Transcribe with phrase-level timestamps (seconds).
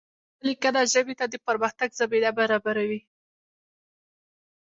[0.03, 3.01] سمه لیکنه ژبې ته د پرمختګ زمینه برابروي.